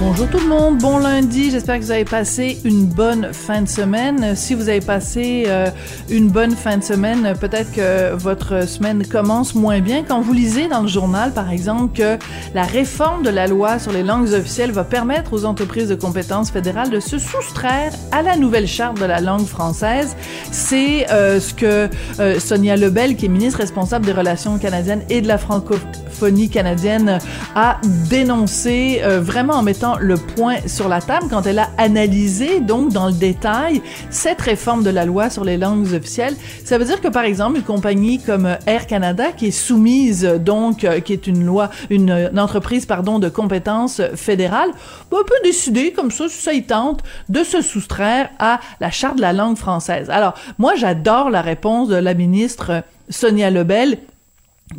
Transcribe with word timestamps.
Bonjour 0.00 0.28
tout 0.28 0.40
le 0.40 0.48
monde, 0.48 0.78
bon 0.78 0.98
lundi, 0.98 1.52
j'espère 1.52 1.78
que 1.78 1.84
vous 1.84 1.92
avez 1.92 2.04
passé 2.04 2.58
une 2.64 2.84
bonne 2.84 3.32
fin 3.32 3.62
de 3.62 3.68
semaine. 3.68 4.34
Si 4.34 4.54
vous 4.54 4.68
avez 4.68 4.80
passé 4.80 5.44
euh, 5.46 5.70
une 6.10 6.30
bonne 6.30 6.56
fin 6.56 6.78
de 6.78 6.82
semaine, 6.82 7.34
peut-être 7.40 7.70
que 7.72 8.12
votre 8.12 8.68
semaine 8.68 9.06
commence 9.06 9.54
moins 9.54 9.78
bien 9.78 10.02
quand 10.02 10.20
vous 10.20 10.32
lisez 10.32 10.66
dans 10.66 10.82
le 10.82 10.88
journal, 10.88 11.32
par 11.32 11.48
exemple, 11.48 11.96
que 11.96 12.18
la 12.54 12.64
réforme 12.64 13.22
de 13.22 13.30
la 13.30 13.46
loi 13.46 13.78
sur 13.78 13.92
les 13.92 14.02
langues 14.02 14.32
officielles 14.32 14.72
va 14.72 14.82
permettre 14.82 15.32
aux 15.32 15.44
entreprises 15.44 15.88
de 15.88 15.94
compétences 15.94 16.50
fédérales 16.50 16.90
de 16.90 16.98
se 16.98 17.18
soustraire 17.18 17.92
à 18.10 18.22
la 18.22 18.36
nouvelle 18.36 18.66
charte 18.66 18.98
de 19.00 19.06
la 19.06 19.20
langue 19.20 19.46
française. 19.46 20.16
C'est 20.50 21.08
euh, 21.12 21.38
ce 21.38 21.54
que 21.54 21.88
euh, 22.18 22.40
Sonia 22.40 22.76
Lebel, 22.76 23.14
qui 23.14 23.26
est 23.26 23.28
ministre 23.28 23.60
responsable 23.60 24.04
des 24.06 24.12
relations 24.12 24.58
canadiennes 24.58 25.04
et 25.08 25.20
de 25.20 25.28
la 25.28 25.38
francophonie 25.38 26.50
canadienne, 26.50 27.20
a 27.54 27.80
dénoncé 28.10 29.00
vraiment 29.20 29.54
en 29.54 29.62
mettant 29.62 29.83
le 30.00 30.16
point 30.16 30.56
sur 30.66 30.88
la 30.88 31.00
table 31.00 31.26
quand 31.30 31.46
elle 31.46 31.58
a 31.58 31.68
analysé 31.78 32.60
donc 32.60 32.92
dans 32.92 33.06
le 33.06 33.12
détail 33.12 33.82
cette 34.10 34.40
réforme 34.40 34.82
de 34.82 34.90
la 34.90 35.04
loi 35.04 35.30
sur 35.30 35.44
les 35.44 35.56
langues 35.56 35.92
officielles. 35.92 36.36
Ça 36.64 36.78
veut 36.78 36.84
dire 36.84 37.00
que 37.00 37.08
par 37.08 37.24
exemple 37.24 37.58
une 37.58 37.64
compagnie 37.64 38.20
comme 38.20 38.56
Air 38.66 38.86
Canada 38.86 39.32
qui 39.32 39.48
est 39.48 39.50
soumise 39.50 40.24
donc 40.24 40.86
qui 41.04 41.12
est 41.12 41.26
une 41.26 41.44
loi 41.44 41.70
une, 41.90 42.30
entreprise 42.38 42.86
pardon 42.86 43.18
de 43.18 43.28
compétences 43.28 44.00
fédérales 44.14 44.70
peut 45.10 45.24
décider 45.44 45.92
comme 45.92 46.10
ça 46.10 46.28
si 46.28 46.40
ça 46.40 46.52
y 46.52 46.62
tente 46.64 47.02
de 47.28 47.44
se 47.44 47.60
soustraire 47.60 48.30
à 48.38 48.60
la 48.80 48.90
charte 48.90 49.16
de 49.16 49.22
la 49.22 49.32
langue 49.32 49.56
française. 49.56 50.10
Alors 50.10 50.34
moi 50.58 50.74
j'adore 50.76 51.30
la 51.30 51.42
réponse 51.42 51.88
de 51.88 51.96
la 51.96 52.14
ministre 52.14 52.82
Sonia 53.08 53.50
Lebel 53.50 53.98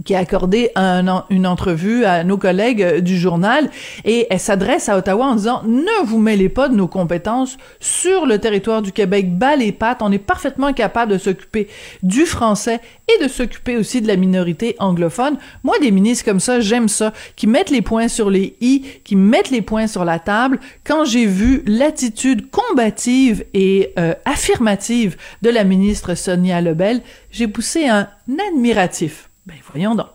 qui 0.03 0.15
a 0.15 0.19
accordé 0.19 0.71
un, 0.75 1.25
une 1.29 1.47
entrevue 1.47 2.05
à 2.05 2.23
nos 2.23 2.37
collègues 2.37 2.81
euh, 2.81 3.01
du 3.01 3.17
journal 3.17 3.69
et 4.03 4.27
elle 4.29 4.39
s'adresse 4.39 4.89
à 4.89 4.97
Ottawa 4.97 5.25
en 5.25 5.35
disant 5.35 5.63
ne 5.65 6.05
vous 6.05 6.19
mêlez 6.19 6.49
pas 6.49 6.69
de 6.69 6.75
nos 6.75 6.87
compétences 6.87 7.57
sur 7.79 8.25
le 8.25 8.39
territoire 8.39 8.81
du 8.81 8.91
Québec, 8.91 9.37
bas 9.37 9.55
les 9.55 9.71
pattes, 9.71 10.01
on 10.01 10.11
est 10.11 10.19
parfaitement 10.19 10.73
capable 10.73 11.13
de 11.13 11.17
s'occuper 11.17 11.67
du 12.03 12.25
français 12.25 12.81
et 13.07 13.23
de 13.23 13.27
s'occuper 13.27 13.77
aussi 13.77 14.01
de 14.01 14.07
la 14.07 14.15
minorité 14.15 14.75
anglophone. 14.79 15.37
Moi, 15.63 15.77
des 15.79 15.91
ministres 15.91 16.25
comme 16.25 16.39
ça, 16.39 16.59
j'aime 16.59 16.87
ça, 16.87 17.13
qui 17.35 17.47
mettent 17.47 17.69
les 17.69 17.81
points 17.81 18.07
sur 18.07 18.29
les 18.29 18.55
i, 18.61 18.83
qui 19.03 19.15
mettent 19.15 19.51
les 19.51 19.61
points 19.61 19.87
sur 19.87 20.05
la 20.05 20.19
table. 20.19 20.59
Quand 20.83 21.05
j'ai 21.05 21.25
vu 21.25 21.63
l'attitude 21.65 22.49
combative 22.49 23.45
et 23.53 23.93
euh, 23.99 24.13
affirmative 24.25 25.17
de 25.41 25.49
la 25.49 25.63
ministre 25.63 26.15
Sonia 26.15 26.61
Lebel, 26.61 27.01
j'ai 27.31 27.47
poussé 27.47 27.87
un 27.87 28.07
admiratif. 28.49 29.29
Ben 29.47 29.57
voyons 29.71 29.93
donc. 29.93 30.07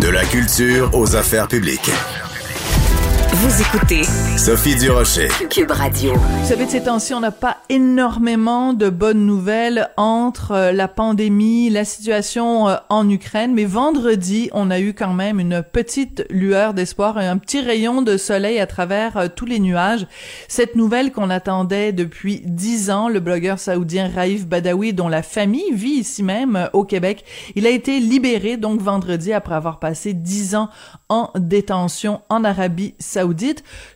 De 0.00 0.08
la 0.08 0.24
culture 0.24 0.90
aux 0.94 1.14
affaires 1.14 1.46
publiques. 1.46 1.90
Vous 3.30 3.60
écoutez 3.60 4.02
Sophie 4.38 4.74
Durocher. 4.74 5.28
Cube 5.50 5.70
Radio. 5.70 6.14
Vous 6.14 6.46
savez, 6.48 6.64
de 6.64 6.70
ces 6.70 6.84
temps-ci, 6.84 7.12
on 7.12 7.20
n'a 7.20 7.30
pas 7.30 7.58
énormément 7.68 8.72
de 8.72 8.88
bonnes 8.88 9.26
nouvelles 9.26 9.90
entre 9.98 10.52
euh, 10.52 10.72
la 10.72 10.88
pandémie, 10.88 11.68
la 11.68 11.84
situation 11.84 12.68
euh, 12.68 12.76
en 12.88 13.08
Ukraine, 13.08 13.52
mais 13.52 13.66
vendredi, 13.66 14.48
on 14.54 14.70
a 14.70 14.80
eu 14.80 14.94
quand 14.94 15.12
même 15.12 15.40
une 15.40 15.62
petite 15.62 16.24
lueur 16.30 16.72
d'espoir 16.72 17.20
et 17.20 17.26
un 17.26 17.36
petit 17.36 17.60
rayon 17.60 18.00
de 18.00 18.16
soleil 18.16 18.58
à 18.60 18.66
travers 18.66 19.18
euh, 19.18 19.28
tous 19.28 19.44
les 19.44 19.60
nuages. 19.60 20.06
Cette 20.48 20.74
nouvelle 20.74 21.12
qu'on 21.12 21.28
attendait 21.28 21.92
depuis 21.92 22.40
dix 22.46 22.90
ans, 22.90 23.10
le 23.10 23.20
blogueur 23.20 23.58
saoudien 23.58 24.08
Raif 24.08 24.46
Badawi, 24.46 24.94
dont 24.94 25.08
la 25.08 25.22
famille 25.22 25.72
vit 25.72 25.98
ici 26.00 26.22
même 26.22 26.70
au 26.72 26.84
Québec, 26.84 27.24
il 27.56 27.66
a 27.66 27.70
été 27.70 28.00
libéré 28.00 28.56
donc 28.56 28.80
vendredi 28.80 29.34
après 29.34 29.54
avoir 29.54 29.80
passé 29.80 30.14
dix 30.14 30.54
ans 30.54 30.70
en 31.10 31.30
détention 31.36 32.22
en 32.30 32.42
Arabie 32.42 32.94
saoudite. 32.98 33.17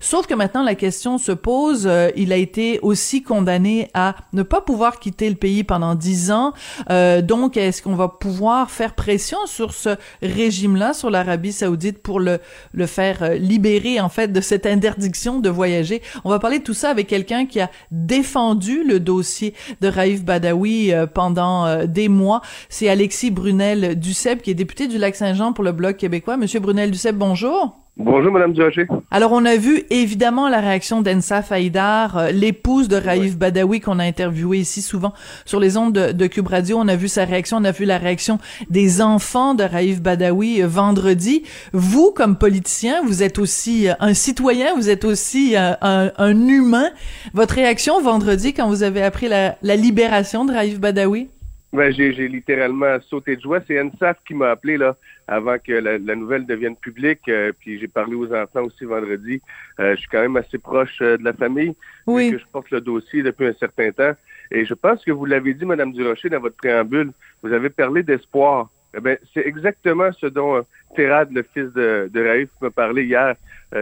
Sauf 0.00 0.26
que 0.26 0.34
maintenant, 0.34 0.62
la 0.62 0.74
question 0.74 1.18
se 1.18 1.32
pose. 1.32 1.86
Euh, 1.86 2.10
il 2.16 2.32
a 2.32 2.36
été 2.36 2.78
aussi 2.82 3.22
condamné 3.22 3.90
à 3.94 4.14
ne 4.32 4.42
pas 4.42 4.60
pouvoir 4.60 4.98
quitter 4.98 5.28
le 5.28 5.36
pays 5.36 5.64
pendant 5.64 5.94
dix 5.94 6.30
ans. 6.30 6.52
Euh, 6.90 7.22
donc, 7.22 7.56
est-ce 7.56 7.82
qu'on 7.82 7.94
va 7.94 8.08
pouvoir 8.08 8.70
faire 8.70 8.94
pression 8.94 9.38
sur 9.46 9.72
ce 9.72 9.96
régime-là, 10.22 10.92
sur 10.92 11.10
l'Arabie 11.10 11.52
saoudite, 11.52 12.02
pour 12.02 12.20
le, 12.20 12.38
le 12.72 12.86
faire 12.86 13.22
euh, 13.22 13.34
libérer, 13.34 14.00
en 14.00 14.08
fait, 14.08 14.28
de 14.28 14.40
cette 14.40 14.66
interdiction 14.66 15.38
de 15.38 15.48
voyager? 15.48 16.02
On 16.24 16.30
va 16.30 16.38
parler 16.38 16.58
de 16.58 16.64
tout 16.64 16.74
ça 16.74 16.90
avec 16.90 17.06
quelqu'un 17.06 17.46
qui 17.46 17.60
a 17.60 17.70
défendu 17.90 18.84
le 18.84 19.00
dossier 19.00 19.54
de 19.80 19.88
Raif 19.88 20.24
Badawi 20.24 20.92
euh, 20.92 21.06
pendant 21.06 21.66
euh, 21.66 21.86
des 21.86 22.08
mois. 22.08 22.42
C'est 22.68 22.88
Alexis 22.88 23.30
Brunel 23.30 23.98
Duceppe, 23.98 24.42
qui 24.42 24.50
est 24.50 24.54
député 24.54 24.88
du 24.88 24.98
Lac-Saint-Jean 24.98 25.52
pour 25.52 25.64
le 25.64 25.72
Bloc 25.72 25.96
québécois. 25.96 26.36
Monsieur 26.36 26.60
Brunel 26.60 26.90
Duceppe, 26.90 27.16
bonjour. 27.16 27.81
Bonjour, 27.98 28.32
Madame 28.32 28.54
Durocher. 28.54 28.86
Alors, 29.10 29.32
on 29.32 29.44
a 29.44 29.56
vu 29.56 29.82
évidemment 29.90 30.48
la 30.48 30.60
réaction 30.60 31.02
d'Ensa 31.02 31.42
Faïdar, 31.42 32.16
euh, 32.16 32.30
l'épouse 32.30 32.88
de 32.88 32.96
Raif 32.96 33.36
Badawi 33.36 33.80
qu'on 33.80 33.98
a 33.98 34.04
interviewé 34.04 34.58
ici 34.58 34.80
souvent 34.80 35.12
sur 35.44 35.60
les 35.60 35.76
ondes 35.76 35.92
de, 35.92 36.12
de, 36.12 36.26
Cube 36.26 36.46
Radio. 36.46 36.78
On 36.80 36.88
a 36.88 36.96
vu 36.96 37.06
sa 37.06 37.26
réaction, 37.26 37.58
on 37.58 37.64
a 37.64 37.70
vu 37.70 37.84
la 37.84 37.98
réaction 37.98 38.38
des 38.70 39.02
enfants 39.02 39.54
de 39.54 39.64
Raif 39.64 40.00
Badawi 40.00 40.62
euh, 40.62 40.66
vendredi. 40.66 41.42
Vous, 41.74 42.12
comme 42.12 42.38
politicien, 42.38 43.02
vous 43.04 43.22
êtes 43.22 43.38
aussi 43.38 43.88
euh, 43.88 43.94
un 44.00 44.14
citoyen, 44.14 44.74
vous 44.74 44.88
êtes 44.88 45.04
aussi 45.04 45.54
un, 45.54 45.76
un, 45.82 46.48
humain. 46.48 46.88
Votre 47.34 47.56
réaction 47.56 48.00
vendredi 48.00 48.54
quand 48.54 48.68
vous 48.68 48.84
avez 48.84 49.02
appris 49.02 49.28
la, 49.28 49.56
la 49.62 49.76
libération 49.76 50.46
de 50.46 50.52
Raif 50.52 50.80
Badawi? 50.80 51.28
Ben, 51.72 51.90
j'ai, 51.90 52.12
j'ai 52.12 52.28
littéralement 52.28 53.00
sauté 53.08 53.36
de 53.36 53.40
joie. 53.40 53.60
C'est 53.66 53.82
NSAF 53.82 54.18
qui 54.26 54.34
m'a 54.34 54.50
appelé 54.50 54.76
là 54.76 54.94
avant 55.26 55.56
que 55.58 55.72
la, 55.72 55.96
la 55.96 56.14
nouvelle 56.14 56.44
devienne 56.44 56.76
publique. 56.76 57.26
Euh, 57.28 57.52
puis 57.58 57.78
j'ai 57.78 57.88
parlé 57.88 58.14
aux 58.14 58.30
enfants 58.34 58.64
aussi 58.64 58.84
vendredi. 58.84 59.40
Euh, 59.80 59.94
je 59.94 60.00
suis 60.00 60.08
quand 60.08 60.20
même 60.20 60.36
assez 60.36 60.58
proche 60.58 60.98
euh, 61.00 61.16
de 61.16 61.24
la 61.24 61.32
famille. 61.32 61.74
Oui. 62.06 62.32
Que 62.32 62.38
je 62.38 62.44
porte 62.52 62.70
le 62.70 62.82
dossier 62.82 63.22
depuis 63.22 63.46
un 63.46 63.54
certain 63.54 63.90
temps. 63.90 64.12
Et 64.50 64.66
je 64.66 64.74
pense 64.74 65.02
que 65.02 65.12
vous 65.12 65.24
l'avez 65.24 65.54
dit, 65.54 65.64
Madame 65.64 65.92
Durocher, 65.92 66.28
dans 66.28 66.40
votre 66.40 66.56
préambule. 66.56 67.12
Vous 67.42 67.52
avez 67.52 67.70
parlé 67.70 68.02
d'espoir. 68.02 68.68
Eh 68.94 69.00
ben, 69.00 69.16
c'est 69.32 69.46
exactement 69.46 70.12
ce 70.12 70.26
dont 70.26 70.56
euh, 70.56 70.62
Terad, 70.94 71.32
le 71.32 71.42
fils 71.54 71.72
de, 71.72 72.10
de 72.12 72.20
Raif, 72.20 72.50
m'a 72.60 72.70
parlé 72.70 73.04
hier 73.04 73.34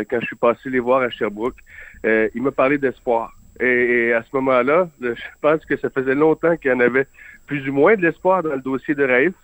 quand 0.09 0.21
je 0.21 0.27
suis 0.27 0.37
passé 0.37 0.71
les 0.71 0.79
voir 0.79 1.03
à 1.03 1.11
Sherbrooke. 1.11 1.59
il 2.05 2.41
m'a 2.41 2.53
parlé 2.53 2.79
d'espoir. 2.79 3.35
Et, 3.59 3.67
et, 3.67 4.13
à 4.13 4.23
ce 4.23 4.29
moment-là, 4.35 4.89
je 5.01 5.13
pense 5.41 5.65
que 5.67 5.77
ça 5.77 5.91
faisait 5.91 6.15
longtemps 6.15 6.57
qu'il 6.57 6.71
y 6.71 6.75
en 6.75 6.79
avait 6.79 7.09
plus 7.51 7.69
ou 7.69 7.73
moins 7.73 7.97
de 7.97 8.03
l'espoir 8.03 8.45
dans 8.45 8.55
le 8.55 8.61
dossier 8.61 8.95
de 8.95 9.03
Raif. 9.03 9.35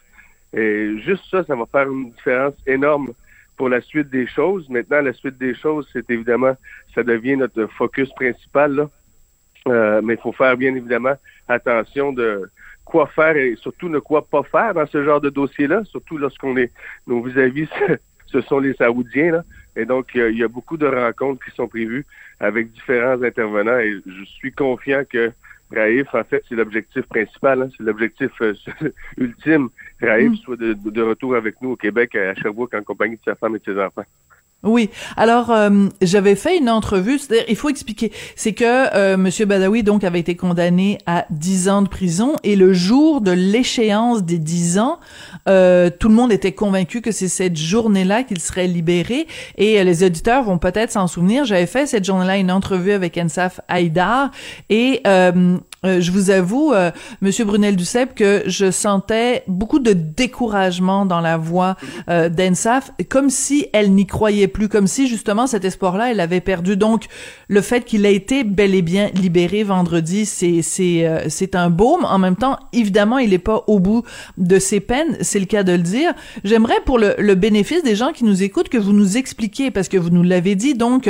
Et 0.53 0.97
juste 1.01 1.25
ça, 1.29 1.43
ça 1.43 1.57
va 1.57 1.67
faire 1.67 1.91
une 1.91 2.13
différence 2.13 2.55
énorme 2.65 3.13
pour 3.57 3.69
la 3.69 3.81
suite 3.81 4.11
des 4.11 4.29
choses. 4.29 4.69
Maintenant, 4.69 5.01
la 5.01 5.13
suite 5.13 5.37
des 5.39 5.57
choses, 5.57 5.89
c'est 5.93 6.09
évidemment, 6.09 6.57
ça 6.95 7.03
devient 7.03 7.37
notre 7.37 7.67
focus 7.67 8.09
principal. 8.13 8.77
Là. 8.77 8.91
Euh, 9.67 10.01
mais 10.05 10.15
il 10.15 10.21
faut 10.21 10.31
faire 10.31 10.57
bien 10.57 10.73
évidemment 10.77 11.17
attention 11.49 12.13
de 12.13 12.49
quoi 12.85 13.09
faire 13.09 13.37
et 13.37 13.57
surtout 13.57 13.89
ne 13.89 13.99
quoi 13.99 14.25
pas 14.25 14.45
faire 14.45 14.73
dans 14.75 14.87
ce 14.87 15.03
genre 15.03 15.21
de 15.21 15.31
dossier-là, 15.31 15.83
surtout 15.87 16.17
lorsqu'on 16.17 16.57
est 16.57 16.71
nos 17.09 17.21
vis-à-vis, 17.25 17.69
ce 18.27 18.41
sont 18.43 18.61
les 18.61 18.75
Saoudiens. 18.75 19.33
Là. 19.33 19.45
Et 19.75 19.85
donc, 19.85 20.13
il 20.15 20.39
y 20.39 20.45
a 20.45 20.49
beaucoup 20.49 20.77
de 20.77 20.87
rencontres 20.87 21.45
qui 21.45 21.51
sont 21.57 21.67
prévues 21.67 22.07
avec 22.39 22.71
différents 22.71 23.21
intervenants 23.21 23.81
et 23.81 23.97
je 24.07 24.25
suis 24.27 24.53
confiant 24.53 25.03
que 25.11 25.33
Raif, 25.71 26.15
en 26.15 26.25
fait, 26.25 26.45
c'est 26.49 26.55
l'objectif 26.55 27.03
principal, 27.07 27.63
hein, 27.63 27.69
c'est 27.77 27.83
l'objectif 27.83 28.31
euh, 28.41 28.55
ultime. 29.17 29.69
Raif 30.01 30.31
mm. 30.31 30.37
soit 30.37 30.57
de, 30.57 30.75
de, 30.75 31.03
retour 31.03 31.35
avec 31.35 31.61
nous 31.61 31.71
au 31.71 31.77
Québec, 31.77 32.15
à 32.15 32.35
Sherbrooke, 32.35 32.75
en 32.75 32.83
compagnie 32.83 33.17
de 33.17 33.23
sa 33.25 33.35
femme 33.35 33.57
et 33.57 33.59
de 33.59 33.65
ses 33.65 33.81
enfants. 33.81 34.05
Oui. 34.67 34.91
Alors, 35.17 35.51
euh, 35.51 35.87
j'avais 36.03 36.35
fait 36.35 36.59
une 36.59 36.69
entrevue. 36.69 37.21
Il 37.49 37.57
faut 37.57 37.69
expliquer. 37.69 38.13
C'est 38.35 38.53
que 38.53 38.65
euh, 38.95 39.17
Monsieur 39.17 39.47
Badawi 39.47 39.83
donc 39.83 40.05
avait 40.05 40.21
été 40.21 40.35
condamné 40.35 40.99
à 41.07 41.25
10 41.31 41.69
ans 41.69 41.83
de 41.83 41.89
prison 41.89 42.35
et 42.43 42.57
le 42.57 42.73
jour 42.73 43.21
de 43.21 43.31
l'échéance 43.31 44.25
des 44.25 44.39
10 44.39 44.79
ans, 44.79 44.99
euh, 45.49 45.91
tout 45.91 46.09
le 46.09 46.15
monde 46.15 46.33
était 46.33 46.53
convaincu 46.53 47.01
que 47.01 47.13
c'est 47.13 47.29
cette 47.29 47.57
journée-là 47.57 48.25
qu'il 48.25 48.41
serait 48.41 48.67
libéré. 48.67 49.27
Et 49.57 49.79
euh, 49.81 49.85
les 49.85 50.03
auditeurs 50.03 50.43
vont 50.43 50.59
peut-être 50.59 50.91
s'en 50.91 51.07
souvenir. 51.07 51.45
J'avais 51.45 51.67
fait 51.67 51.87
cette 51.87 52.05
journée-là 52.05 52.37
une 52.37 52.51
entrevue 52.51 52.93
avec 52.93 53.17
Ensaf 53.17 53.61
Haïdar 53.69 54.31
et 54.69 55.03
euh, 55.85 56.01
je 56.01 56.11
vous 56.11 56.31
avoue, 56.31 56.73
euh, 56.73 56.91
Monsieur 57.21 57.45
Brunel 57.45 57.77
Duceppe, 57.77 58.15
que 58.15 58.43
je 58.47 58.71
sentais 58.71 59.45
beaucoup 59.47 59.79
de 59.79 59.93
découragement 59.93 61.07
dans 61.07 61.21
la 61.21 61.37
voix 61.37 61.77
euh, 62.09 62.29
d'Ensaf, 62.29 62.93
comme 63.09 63.31
si 63.31 63.67
elle 63.73 63.93
n'y 63.93 64.07
croyait 64.07 64.49
plus, 64.49 64.69
comme 64.69 64.87
si 64.87 65.07
justement 65.07 65.47
cet 65.47 65.65
espoir-là, 65.65 66.11
elle 66.11 66.21
avait 66.21 66.41
perdu. 66.41 66.77
Donc, 66.77 67.05
le 67.49 67.61
fait 67.61 67.85
qu'il 67.85 68.07
ait 68.07 68.15
été 68.15 68.43
bel 68.43 68.75
et 68.75 68.83
bien 68.83 69.11
libéré 69.15 69.63
vendredi, 69.63 70.27
c'est 70.27 70.63
c'est 70.63 71.07
euh, 71.07 71.27
c'est 71.29 71.55
un 71.55 71.71
baume. 71.71 72.05
En 72.05 72.19
même 72.19 72.37
temps, 72.37 72.59
évidemment, 72.73 73.19
il 73.19 73.31
n'est 73.31 73.39
pas 73.39 73.65
au 73.67 73.79
bout 73.79 74.03
de 74.39 74.59
ses 74.59 74.81
peines, 74.81 75.17
c'est 75.21 75.41
le 75.41 75.47
cas 75.47 75.63
de 75.63 75.73
le 75.73 75.79
dire. 75.79 76.15
J'aimerais, 76.45 76.81
pour 76.85 76.99
le, 76.99 77.15
le 77.19 77.35
bénéfice 77.35 77.83
des 77.83 77.97
gens 77.97 78.13
qui 78.13 78.25
nous 78.25 78.43
écoutent, 78.43 78.69
que 78.69 78.79
vous 78.79 78.93
nous 78.93 79.17
expliquiez, 79.17 79.71
parce 79.71 79.89
que 79.89 79.99
vous 79.99 80.11
nous 80.11 80.23
l'avez 80.23 80.55
dit, 80.55 80.75
donc 80.75 81.09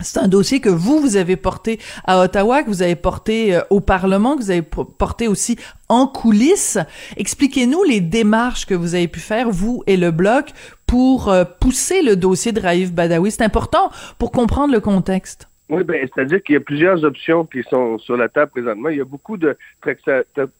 c'est 0.00 0.18
un 0.18 0.28
dossier 0.28 0.60
que 0.60 0.68
vous, 0.68 1.00
vous 1.00 1.16
avez 1.16 1.36
porté 1.36 1.78
à 2.04 2.20
Ottawa, 2.20 2.62
que 2.62 2.68
vous 2.68 2.82
avez 2.82 2.96
porté 2.96 3.54
euh, 3.54 3.60
au 3.70 3.80
Parlement, 3.80 4.36
que 4.36 4.42
vous 4.42 4.50
avez 4.50 4.62
porté 4.62 5.28
aussi 5.28 5.56
en 5.88 6.06
coulisses. 6.06 6.78
Expliquez-nous 7.16 7.84
les 7.84 8.00
démarches 8.00 8.66
que 8.66 8.74
vous 8.74 8.94
avez 8.94 9.08
pu 9.08 9.20
faire, 9.20 9.50
vous 9.50 9.82
et 9.86 9.96
le 9.96 10.10
Bloc, 10.10 10.50
pour 10.86 11.28
euh, 11.28 11.44
pousser 11.44 12.02
le 12.02 12.16
dossier 12.16 12.52
de 12.52 12.60
Raif 12.60 12.92
Badawi. 12.92 13.30
C'est 13.30 13.44
important 13.44 13.90
pour 14.18 14.32
comprendre 14.32 14.72
le 14.72 14.80
contexte. 14.80 15.48
Oui, 15.68 15.84
ben, 15.84 16.08
c'est-à-dire 16.12 16.42
qu'il 16.42 16.54
y 16.54 16.56
a 16.56 16.60
plusieurs 16.60 17.04
options 17.04 17.44
qui 17.44 17.62
sont 17.62 17.96
sur 17.98 18.16
la 18.16 18.28
table 18.28 18.50
présentement. 18.50 18.88
Il 18.88 18.98
y 18.98 19.00
a 19.00 19.04
beaucoup 19.04 19.36
de 19.36 19.56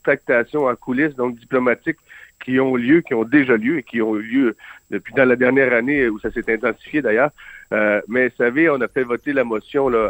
tractations 0.04 0.66
en 0.66 0.76
coulisses, 0.76 1.16
donc 1.16 1.36
diplomatiques, 1.36 1.98
qui 2.44 2.60
ont 2.60 2.76
lieu, 2.76 3.00
qui 3.00 3.14
ont 3.14 3.24
déjà 3.24 3.56
lieu 3.56 3.78
et 3.78 3.82
qui 3.82 4.00
ont 4.00 4.16
eu 4.16 4.22
lieu 4.22 4.56
depuis 4.90 5.12
dans 5.14 5.24
la 5.24 5.34
dernière 5.34 5.72
année 5.72 6.08
où 6.08 6.18
ça 6.20 6.30
s'est 6.30 6.52
intensifié 6.52 7.02
d'ailleurs. 7.02 7.30
Euh, 7.72 8.00
mais 8.08 8.28
vous 8.28 8.36
savez, 8.36 8.68
on 8.68 8.80
a 8.80 8.88
fait 8.88 9.04
voter 9.04 9.32
la 9.32 9.44
motion 9.44 9.88
là, 9.88 10.08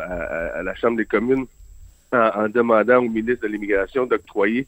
à, 0.54 0.62
la 0.62 0.74
Chambre 0.74 0.96
des 0.96 1.04
communes 1.04 1.46
en, 2.12 2.48
demandant 2.48 2.98
au 2.98 3.08
ministre 3.08 3.46
de 3.46 3.52
l'Immigration 3.52 4.06
d'octroyer 4.06 4.66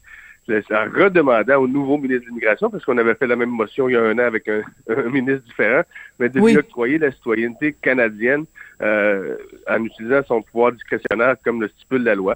en 0.49 0.85
redemandant 0.93 1.61
au 1.61 1.67
nouveau 1.67 1.97
ministre 1.97 2.25
de 2.25 2.29
l'Immigration, 2.29 2.69
parce 2.69 2.83
qu'on 2.83 2.97
avait 2.97 3.15
fait 3.15 3.27
la 3.27 3.35
même 3.35 3.49
motion 3.49 3.87
il 3.87 3.93
y 3.93 3.95
a 3.95 4.01
un 4.01 4.15
an 4.15 4.23
avec 4.23 4.47
un, 4.47 4.61
ministre 5.09 5.45
différent, 5.45 5.83
mais 6.19 6.29
de 6.29 6.39
lui 6.39 6.57
octroyer 6.57 6.97
la 6.97 7.11
citoyenneté 7.11 7.73
canadienne 7.81 8.45
euh, 8.81 9.37
en 9.69 9.83
utilisant 9.83 10.21
son 10.27 10.41
pouvoir 10.41 10.73
discrétionnaire 10.73 11.35
comme 11.43 11.61
le 11.61 11.69
stipule 11.69 12.03
la 12.03 12.15
loi. 12.15 12.35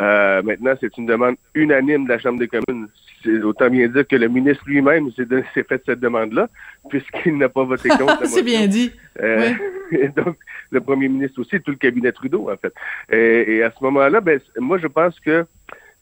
Euh, 0.00 0.42
maintenant, 0.42 0.74
c'est 0.80 0.96
une 0.96 1.06
demande 1.06 1.34
unanime 1.54 2.04
de 2.04 2.10
la 2.10 2.18
Chambre 2.18 2.38
des 2.38 2.48
communes. 2.48 2.88
C'est 3.22 3.42
autant 3.42 3.68
bien 3.68 3.88
dire 3.88 4.06
que 4.06 4.16
le 4.16 4.28
ministre 4.28 4.64
lui-même 4.66 5.10
s'est 5.12 5.26
fait 5.64 5.82
cette 5.84 6.00
demande-là, 6.00 6.48
puisqu'il 6.88 7.36
n'a 7.36 7.48
pas 7.48 7.64
voté 7.64 7.88
contre. 7.88 8.24
c'est 8.26 8.42
bien 8.42 8.66
dit. 8.66 8.92
Euh, 9.20 9.50
donc, 10.16 10.36
le 10.70 10.80
premier 10.80 11.08
ministre 11.08 11.40
aussi, 11.40 11.60
tout 11.60 11.72
le 11.72 11.76
cabinet 11.76 12.12
Trudeau, 12.12 12.50
en 12.50 12.56
fait. 12.56 12.72
Et, 13.10 13.56
et 13.56 13.62
à 13.62 13.70
ce 13.70 13.82
moment-là, 13.84 14.20
ben, 14.20 14.40
moi, 14.58 14.78
je 14.78 14.86
pense 14.86 15.18
que 15.20 15.46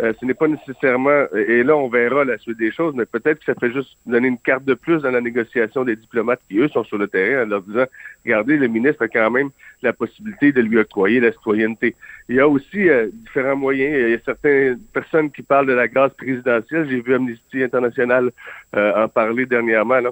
euh, 0.02 0.12
ce 0.20 0.26
n'est 0.26 0.34
pas 0.34 0.46
nécessairement, 0.46 1.24
et 1.34 1.62
là 1.62 1.74
on 1.74 1.88
verra 1.88 2.22
la 2.22 2.36
suite 2.36 2.58
des 2.58 2.70
choses, 2.70 2.94
mais 2.94 3.06
peut-être 3.06 3.38
que 3.38 3.46
ça 3.46 3.54
fait 3.58 3.72
juste 3.72 3.96
donner 4.04 4.28
une 4.28 4.38
carte 4.38 4.64
de 4.64 4.74
plus 4.74 5.00
dans 5.00 5.10
la 5.10 5.22
négociation 5.22 5.84
des 5.84 5.96
diplomates 5.96 6.40
qui, 6.50 6.58
eux, 6.58 6.68
sont 6.68 6.84
sur 6.84 6.98
le 6.98 7.08
terrain 7.08 7.44
en 7.44 7.48
leur 7.48 7.62
disant, 7.62 7.86
regardez, 8.22 8.58
le 8.58 8.68
ministre 8.68 9.04
a 9.04 9.08
quand 9.08 9.30
même 9.30 9.48
la 9.80 9.94
possibilité 9.94 10.52
de 10.52 10.60
lui 10.60 10.76
octroyer 10.76 11.18
la 11.20 11.32
citoyenneté. 11.32 11.96
Il 12.28 12.36
y 12.36 12.40
a 12.40 12.46
aussi 12.46 12.90
euh, 12.90 13.08
différents 13.10 13.56
moyens. 13.56 13.96
Il 13.98 14.10
y 14.10 14.14
a 14.14 14.18
certaines 14.22 14.78
personnes 14.92 15.30
qui 15.30 15.42
parlent 15.42 15.66
de 15.66 15.72
la 15.72 15.88
grâce 15.88 16.12
présidentielle. 16.12 16.86
J'ai 16.90 17.00
vu 17.00 17.14
Amnesty 17.14 17.62
International 17.62 18.30
euh, 18.74 19.04
en 19.04 19.08
parler 19.08 19.46
dernièrement, 19.46 20.00
là, 20.00 20.10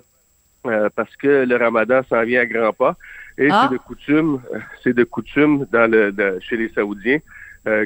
parce 0.96 1.14
que 1.16 1.44
le 1.44 1.56
ramadan 1.56 2.00
s'en 2.08 2.22
vient 2.24 2.40
à 2.40 2.46
grands 2.46 2.72
pas. 2.72 2.96
Et 3.36 3.48
ah. 3.50 3.66
c'est 3.68 3.74
de 3.74 3.82
coutume, 3.82 4.40
c'est 4.82 4.94
de 4.94 5.04
coutume 5.04 5.66
dans 5.70 5.90
le, 5.90 6.38
chez 6.40 6.56
les 6.56 6.70
Saoudiens 6.70 7.18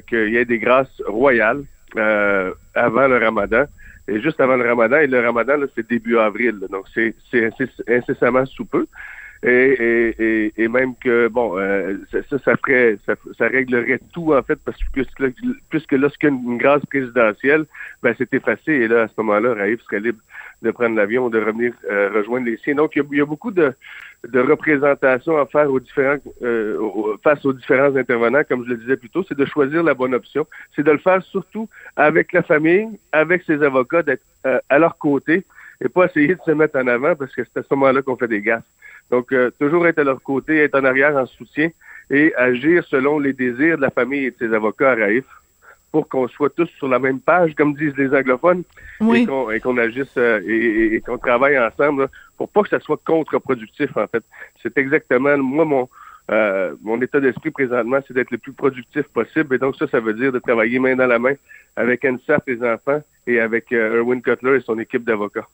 qu'il 0.09 0.29
y 0.29 0.37
ait 0.37 0.45
des 0.45 0.59
grâces 0.59 1.03
royales 1.07 1.65
euh, 1.97 2.53
avant 2.75 3.09
le 3.09 3.19
ramadan. 3.19 3.65
Et 4.09 4.21
juste 4.21 4.41
avant 4.41 4.57
le 4.57 4.67
ramadan, 4.67 4.99
et 4.99 5.07
le 5.07 5.21
ramadan, 5.21 5.59
c'est 5.75 5.89
début 5.89 6.17
avril. 6.17 6.61
donc, 6.71 6.87
c'est 6.95 7.15
incessamment 7.89 8.47
sous 8.47 8.65
peu. 8.65 8.87
Et, 9.45 10.11
et, 10.19 10.53
et, 10.57 10.67
même 10.67 10.95
que, 10.97 11.29
bon, 11.29 11.57
euh, 11.59 11.95
ça, 12.11 12.39
ça, 12.45 12.57
ferait, 12.57 12.99
ça, 13.07 13.15
ça, 13.37 13.47
réglerait 13.47 14.01
tout, 14.13 14.35
en 14.35 14.43
fait, 14.43 14.59
parce 14.65 14.77
que 14.93 15.03
puisque 15.71 15.95
grâce 16.59 16.85
présidentielle, 16.87 17.65
ben, 18.03 18.15
c'est 18.19 18.35
effacé. 18.35 18.73
Et 18.73 18.89
là, 18.89 19.03
à 19.03 19.09
ce 19.09 19.13
moment-là, 19.19 19.55
Raif 19.55 19.81
serait 19.83 20.01
libre 20.01 20.19
de 20.63 20.73
prendre 20.73 20.97
l'avion, 20.97 21.31
de 21.31 21.39
revenir 21.39 21.73
euh, 21.89 22.11
rejoindre 22.13 22.47
les 22.47 22.57
siens. 22.57 22.75
Donc, 22.75 22.97
il 22.97 23.05
y 23.13 23.21
a, 23.21 23.25
beaucoup 23.25 23.53
de, 23.53 23.73
de 24.27 24.41
représentations 24.41 25.39
à 25.39 25.47
faire 25.47 25.71
aux 25.71 25.81
différents, 25.81 26.17
euh, 26.43 26.79
face 27.23 27.45
aux 27.45 27.53
différents 27.53 27.95
intervenants, 27.95 28.43
comme 28.49 28.65
je 28.65 28.71
le 28.71 28.77
disais 28.77 28.97
plus 28.97 29.11
tôt, 29.11 29.25
c'est 29.29 29.39
de 29.39 29.45
choisir 29.45 29.83
la 29.83 29.95
bonne 29.95 30.15
option. 30.15 30.47
C'est 30.75 30.83
de 30.83 30.91
le 30.91 30.99
faire 30.99 31.23
surtout 31.23 31.69
avec 31.97 32.33
la 32.33 32.43
famille, 32.43 32.89
avec 33.13 33.43
ses 33.45 33.63
avocats, 33.63 34.03
d'être 34.03 34.25
euh, 34.47 34.59
à 34.69 34.79
leur 34.79 34.99
côté 34.99 35.45
et 35.81 35.89
pas 35.89 36.07
essayer 36.07 36.35
de 36.35 36.41
se 36.45 36.51
mettre 36.51 36.77
en 36.77 36.87
avant 36.89 37.15
parce 37.15 37.35
que 37.35 37.43
c'est 37.45 37.61
à 37.61 37.63
ce 37.63 37.75
moment-là 37.75 38.03
qu'on 38.03 38.17
fait 38.17 38.29
des 38.29 38.43
gaffes. 38.43 38.65
Donc, 39.11 39.33
toujours 39.59 39.87
être 39.87 40.01
à 40.01 40.05
leur 40.05 40.21
côté, 40.23 40.59
être 40.59 40.79
en 40.79 40.85
arrière 40.85 41.17
en 41.17 41.25
soutien 41.25 41.71
et 42.11 42.35
agir 42.37 42.85
selon 42.85 43.19
les 43.19 43.33
désirs 43.33 43.77
de 43.77 43.83
la 43.83 43.91
famille 43.91 44.27
et 44.27 44.31
de 44.33 44.37
ses 44.39 44.53
avocats 44.53 44.91
à 44.91 44.95
Raif 44.95 45.25
pour 45.91 46.09
qu'on 46.09 46.29
soit 46.29 46.51
tous 46.51 46.69
sur 46.79 46.89
la 46.89 46.99
même 46.99 47.21
page, 47.21 47.55
comme 47.55 47.75
disent 47.75 47.97
les 47.97 48.15
anglophones, 48.15 48.63
et 49.01 49.27
qu'on 49.27 49.79
agisse 49.79 50.17
euh, 50.17 50.41
et, 50.47 51.01
qu'on 51.01 51.19
travaille 51.19 51.59
ensemble 51.59 52.09
pour 52.37 52.49
pas 52.49 52.63
que 52.63 52.69
ça 52.69 52.81
soit 52.81 53.01
contre-productif, 53.05 53.97
en 53.97 54.07
fait. 54.07 54.23
C'est 54.63 54.77
exactement, 54.79 55.37
moi, 55.39 55.65
mon, 55.65 55.89
euh, 56.31 56.75
mon 56.83 57.01
état 57.01 57.21
d'esprit 57.21 57.51
présentement, 57.51 57.99
c'est 58.07 58.15
d'être 58.15 58.31
le 58.31 58.39
plus 58.39 58.53
productif 58.53 59.05
possible. 59.09 59.55
Et 59.55 59.59
donc, 59.59 59.77
ça, 59.77 59.89
ça 59.89 60.01
veut 60.01 60.15
dire 60.15 60.31
de 60.31 60.39
travailler 60.39 60.79
main 60.79 60.95
dans 60.95 61.07
la 61.07 61.19
main 61.19 61.35
avec 61.75 62.05
NSAP, 62.05 62.43
les 62.49 62.63
enfants, 62.63 63.03
et 63.27 63.41
avec 63.41 63.73
euh, 63.73 64.01
Erwin 64.01 64.21
Cutler 64.21 64.57
et 64.57 64.61
son 64.61 64.79
équipe 64.79 65.05
d'avocats. 65.05 65.49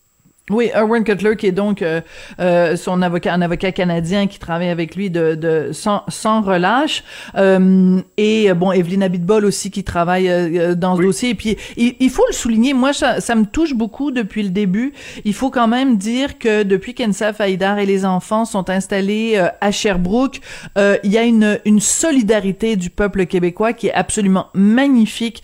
Oui, 0.51 0.71
Erwin 0.77 1.05
Cutler, 1.05 1.37
qui 1.37 1.47
est 1.47 1.53
donc 1.53 1.81
euh, 1.81 2.03
euh, 2.39 2.77
son 2.77 3.01
avocat, 3.01 3.33
un 3.33 3.41
avocat 3.41 3.73
canadien 3.73 4.27
qui 4.27 4.39
travaille 4.39 4.69
avec 4.69 4.95
lui 4.95 5.09
de, 5.09 5.35
de 5.35 5.71
sans, 5.73 6.03
sans 6.09 6.43
relâche, 6.43 7.03
euh, 7.35 8.03
et 8.19 8.53
bon, 8.53 8.71
Evelyn 8.71 9.01
Abitbol 9.01 9.47
aussi 9.47 9.71
qui 9.71 9.85
travaille 9.85 10.29
euh, 10.29 10.75
dans 10.75 10.97
ce 10.97 11.03
dossier. 11.03 11.31
Et 11.31 11.35
puis, 11.35 11.57
il, 11.79 12.11
faut 12.11 12.27
le 12.29 12.35
souligner, 12.35 12.75
moi, 12.75 12.93
ça, 12.93 13.23
ça, 13.23 13.35
me 13.37 13.47
touche 13.47 13.73
beaucoup 13.73 14.11
depuis 14.11 14.43
le 14.43 14.51
début. 14.51 14.93
Il 15.25 15.33
faut 15.33 15.49
quand 15.49 15.67
même 15.67 15.97
dire 15.97 16.39
que 16.39 16.63
depuis 16.63 16.93
qu'Ensaf 16.93 17.41
Haïdar 17.41 17.79
et 17.79 17.87
les 17.87 18.05
enfants 18.05 18.45
sont 18.45 18.69
installés 18.69 19.43
à 19.63 19.71
Sherbrooke, 19.71 20.41
il 20.77 21.11
y 21.11 21.17
a 21.17 21.23
une, 21.23 21.59
une 21.65 21.81
solidarité 21.81 22.77
du 22.77 22.91
peuple 22.91 23.25
québécois 23.25 23.73
qui 23.73 23.87
est 23.87 23.95
absolument 23.95 24.49
magnifique. 24.53 25.43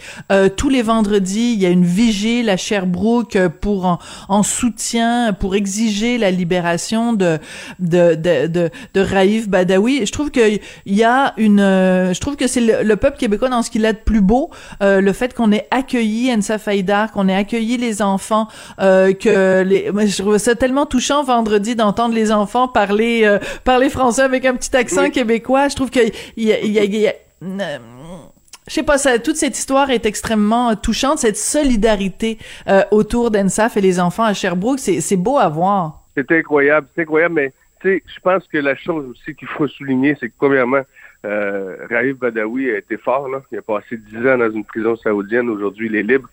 tous 0.57 0.69
les 0.69 0.83
vendredis, 0.83 1.55
il 1.55 1.61
y 1.63 1.65
a 1.67 1.71
une 1.71 1.87
vigile 1.87 2.51
à 2.51 2.59
Sherbrooke 2.59 3.39
pour 3.63 3.87
en, 3.87 3.99
en 4.29 4.43
soutien 4.43 4.90
pour 5.39 5.55
exiger 5.55 6.19
la 6.19 6.31
libération 6.31 7.13
de 7.13 7.39
de 7.79 8.15
de 8.15 8.47
de, 8.47 8.71
de 8.95 9.01
Raif 9.01 9.49
Badawi. 9.49 10.07
Je 10.07 10.13
trouve 10.13 10.31
que 10.31 10.41
il 10.87 10.95
y 10.95 11.05
a 11.05 11.35
une, 11.37 11.61
euh, 11.61 12.13
je 12.13 12.21
trouve 12.21 12.37
que 12.37 12.47
c'est 12.47 12.61
le, 12.61 12.97
peuple 12.97 13.19
québécois 13.19 13.49
dans 13.49 13.63
ce 13.63 13.71
qu'il 13.71 13.87
a 13.87 13.93
de 13.93 13.99
plus 13.99 14.21
beau, 14.21 14.51
euh, 14.83 15.01
le 15.01 15.13
fait 15.13 15.35
qu'on 15.35 15.53
ait 15.53 15.67
accueilli 15.71 16.33
Ensa 16.33 16.59
Faïdar, 16.59 17.13
qu'on 17.13 17.29
ait 17.29 17.35
accueilli 17.35 17.77
les 17.77 18.03
enfants, 18.03 18.49
euh, 18.81 19.13
que 19.13 19.63
les, 19.63 19.91
je 20.07 20.23
trouve 20.23 20.39
ça 20.39 20.55
tellement 20.55 20.87
touchant 20.87 21.23
vendredi 21.23 21.75
d'entendre 21.77 22.15
les 22.15 22.33
enfants 22.33 22.69
parler 22.69 23.23
euh, 23.25 23.39
parler 23.65 23.89
français 23.89 24.23
avec 24.23 24.45
un 24.45 24.55
petit 24.55 24.77
accent 24.77 25.11
québécois. 25.11 25.69
Je 25.69 25.77
trouve 25.77 25.91
que 25.91 26.01
il 26.37 26.45
y 26.45 26.53
a, 26.53 26.61
y 26.65 26.79
a, 26.79 26.85
y 26.85 27.07
a 27.07 27.15
je 28.71 28.75
sais 28.77 28.83
pas, 28.85 28.99
ça, 28.99 29.19
toute 29.19 29.35
cette 29.35 29.59
histoire 29.59 29.91
est 29.91 30.07
extrêmement 30.07 30.77
touchante, 30.77 31.19
cette 31.19 31.37
solidarité 31.37 32.39
euh, 32.69 32.83
autour 32.93 33.33
d'Ensaf 33.33 33.77
et 33.77 33.81
les 33.81 33.99
enfants 33.99 34.23
à 34.23 34.33
Sherbrooke, 34.33 34.79
c'est 34.79 35.17
beau 35.17 35.39
à 35.39 35.49
voir. 35.49 36.05
C'est 36.17 36.31
incroyable, 36.31 36.87
c'est 36.95 37.03
incroyable, 37.03 37.35
mais 37.35 37.53
tu 37.81 37.89
sais, 37.89 38.03
je 38.07 38.21
pense 38.21 38.47
que 38.47 38.59
la 38.59 38.77
chose 38.77 39.05
aussi 39.11 39.35
qu'il 39.35 39.49
faut 39.49 39.67
souligner, 39.67 40.17
c'est 40.19 40.29
que 40.29 40.35
premièrement, 40.39 40.83
Euh, 41.23 41.77
Raif 41.91 42.17
Badawi 42.17 42.71
a 42.71 42.79
été 42.79 42.97
fort, 42.97 43.29
là. 43.29 43.43
Il 43.53 43.59
a 43.59 43.63
passé 43.63 43.99
dix 43.99 44.27
ans 44.27 44.39
dans 44.39 44.51
une 44.51 44.65
prison 44.65 44.97
saoudienne. 44.97 45.51
Aujourd'hui, 45.51 45.89
il 45.89 45.97
est 45.97 46.03
libre. 46.03 46.31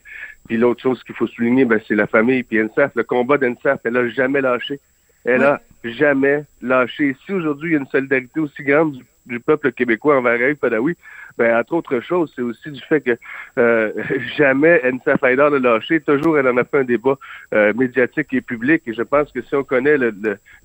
Puis 0.47 0.55
l'autre 0.55 0.81
chose 0.81 1.03
qu'il 1.03 1.13
faut 1.13 1.27
souligner, 1.27 1.65
ben, 1.65 1.81
c'est 1.85 1.95
la 1.95 2.07
famille. 2.07 2.43
Puis 2.43 2.57
NSAF, 2.57 2.91
le 2.95 3.03
combat 3.03 3.37
d'NSAF, 3.37 3.81
elle 3.83 3.97
a 3.97 4.07
jamais 4.07 4.39
lâché. 4.39 4.79
Elle 5.25 5.43
a 5.43 5.59
jamais 5.83 6.45
lâché. 6.61 7.17
Si 7.25 7.33
aujourd'hui, 7.33 7.71
il 7.71 7.73
y 7.73 7.75
a 7.75 7.79
une 7.79 7.87
solidarité 7.87 8.39
aussi 8.39 8.63
grande 8.63 8.93
du, 8.93 9.03
du 9.25 9.39
peuple 9.41 9.73
québécois 9.73 10.17
envers 10.17 10.39
Raif 10.39 10.57
Badawi, 10.61 10.95
ben, 11.37 11.55
entre 11.55 11.73
autres 11.73 11.99
choses, 11.99 12.31
c'est 12.35 12.41
aussi 12.41 12.71
du 12.71 12.81
fait 12.81 13.01
que 13.01 13.17
euh, 13.57 13.91
jamais 14.37 14.81
Ensa 14.85 15.17
Faidar 15.17 15.51
n'a 15.51 15.59
lâché. 15.59 15.99
Toujours, 16.01 16.37
elle 16.37 16.47
en 16.47 16.57
a 16.57 16.63
fait 16.63 16.79
un 16.79 16.83
débat 16.83 17.17
euh, 17.53 17.73
médiatique 17.73 18.33
et 18.33 18.41
public. 18.41 18.81
Et 18.87 18.93
je 18.93 19.03
pense 19.03 19.31
que 19.31 19.41
si 19.41 19.55
on 19.55 19.63
connaît 19.63 19.97
le, 19.97 20.13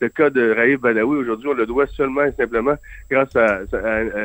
le, 0.01 0.09
cas 0.09 0.31
de 0.31 0.55
Raïf 0.55 0.81
Badawi 0.81 1.17
aujourd'hui, 1.17 1.49
on 1.49 1.55
le 1.55 1.67
doit 1.67 1.87
seulement 1.89 2.25
et 2.25 2.33
simplement 2.33 2.75
grâce 3.11 3.35
à, 3.37 3.61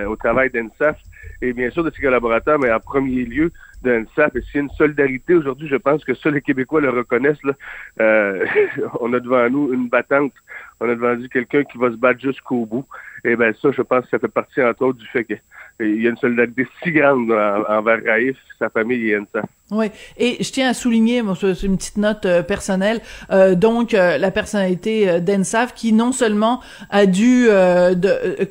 au 0.08 0.16
travail 0.16 0.50
d'ENSAF 0.50 0.98
et 1.42 1.54
bien 1.54 1.70
sûr 1.70 1.84
de 1.84 1.92
ses 1.92 2.02
collaborateurs, 2.02 2.60
mais 2.60 2.72
en 2.72 2.80
premier 2.80 3.26
lieu 3.26 3.52
d'ENSAF. 3.84 4.36
Et 4.36 4.42
s'il 4.42 4.56
y 4.56 4.58
a 4.60 4.62
une 4.62 4.70
solidarité 4.72 5.36
aujourd'hui, 5.36 5.68
je 5.68 5.76
pense 5.76 6.04
que 6.04 6.14
ça, 6.14 6.32
les 6.32 6.42
Québécois 6.42 6.82
le 6.82 6.90
reconnaissent. 6.90 7.44
Là. 7.44 7.54
Euh, 8.02 8.46
on 9.02 9.14
a 9.14 9.20
devant 9.20 9.50
nous 9.50 9.74
une 9.74 9.90
battante. 9.90 10.34
On 10.80 10.90
a 10.90 10.96
devant 10.96 11.16
nous 11.16 11.28
quelqu'un 11.28 11.64
qui 11.64 11.78
va 11.78 11.92
se 11.92 11.98
battre 11.98 12.22
jusqu'au 12.22 12.66
bout. 12.66 12.86
Et 13.24 13.36
bien 13.36 13.52
ça, 13.62 13.72
je 13.72 13.82
pense 13.82 14.06
que 14.06 14.12
ça 14.12 14.20
fait 14.20 14.28
partie 14.28 14.62
entre 14.62 14.84
autres 14.84 15.00
du 15.00 15.08
fait 15.08 15.26
que 15.26 15.34
il 15.80 16.02
y 16.02 16.08
a 16.08 16.10
une 16.10 16.18
solidarité 16.18 16.37
si 16.84 16.92
grande 16.92 17.32
envers 17.32 18.02
Raïf, 18.06 18.38
sa 18.60 18.70
famille 18.70 19.10
et 19.10 19.18
Ensa. 19.18 19.42
Oui, 19.70 19.88
et 20.18 20.42
je 20.42 20.50
tiens 20.50 20.70
à 20.70 20.74
souligner, 20.74 21.22
c'est 21.42 21.64
une 21.64 21.76
petite 21.76 21.98
note 21.98 22.26
euh, 22.26 22.42
personnelle, 22.42 23.02
euh, 23.32 23.54
donc 23.54 23.94
euh, 23.94 24.18
la 24.18 24.32
personnalité 24.32 25.20
d'Ensaf 25.20 25.74
qui 25.74 25.92
non 25.92 26.14
seulement 26.14 26.62
a 26.90 27.06
dû 27.06 27.50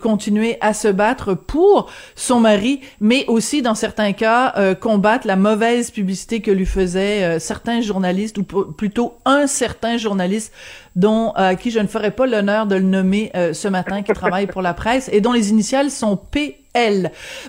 continuer 0.00 0.58
à 0.60 0.74
se 0.74 0.88
battre 0.88 1.32
pour 1.32 1.90
son 2.14 2.40
mari, 2.40 2.80
mais 3.00 3.24
aussi 3.28 3.62
dans 3.62 3.74
certains 3.74 4.12
cas 4.12 4.74
combattre 4.74 5.26
la 5.26 5.36
mauvaise 5.36 5.90
publicité 5.90 6.40
que 6.40 6.50
lui 6.50 6.66
faisaient 6.66 7.38
certains 7.40 7.80
journalistes, 7.80 8.36
ou 8.38 8.42
plutôt 8.44 9.14
un 9.24 9.46
certain 9.46 9.96
journaliste 9.96 10.52
dont 10.96 11.30
à 11.32 11.54
qui 11.54 11.70
je 11.70 11.78
ne 11.78 11.86
ferai 11.86 12.10
pas 12.10 12.26
l'honneur 12.26 12.66
de 12.66 12.76
le 12.76 12.82
nommer 12.82 13.32
ce 13.52 13.68
matin, 13.68 14.02
qui 14.02 14.12
travaille 14.12 14.46
pour 14.46 14.62
la 14.62 14.74
presse 14.74 15.08
et 15.12 15.20
dont 15.20 15.32
les 15.32 15.50
initiales 15.50 15.90
sont 15.90 16.16
P 16.16 16.65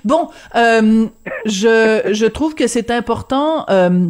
Bon, 0.05 0.29
euh, 0.55 1.07
je, 1.45 2.09
je 2.11 2.25
trouve 2.25 2.55
que 2.55 2.67
c'est 2.67 2.91
important 2.91 3.65
euh, 3.69 4.07